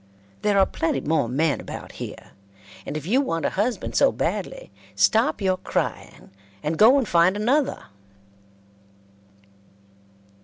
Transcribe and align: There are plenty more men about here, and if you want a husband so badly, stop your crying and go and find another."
There 0.41 0.57
are 0.57 0.65
plenty 0.65 0.99
more 0.99 1.29
men 1.29 1.61
about 1.61 1.91
here, 1.91 2.31
and 2.87 2.97
if 2.97 3.05
you 3.05 3.21
want 3.21 3.45
a 3.45 3.51
husband 3.51 3.95
so 3.95 4.11
badly, 4.11 4.71
stop 4.95 5.41
your 5.41 5.57
crying 5.57 6.31
and 6.63 6.75
go 6.75 6.97
and 6.97 7.07
find 7.07 7.35
another." 7.37 7.83